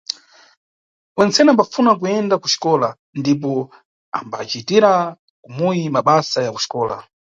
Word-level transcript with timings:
Wentsene 1.17 1.49
wambafuna 1.51 1.91
kuyenda 1.99 2.35
kuxikola 2.43 2.87
ndipo 3.19 3.51
ambacitira 4.19 4.91
kumuyi 5.43 5.83
mabasa 5.95 6.39
ya 6.45 6.51
kuxikola. 6.55 6.95